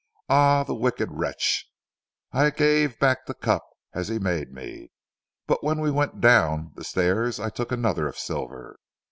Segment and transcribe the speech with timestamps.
[0.29, 1.67] Ah the wicked wretch.
[2.31, 3.61] I gave back the cup,
[3.93, 4.89] as he made me.
[5.45, 8.79] But when we went down the stairs I took another of silver.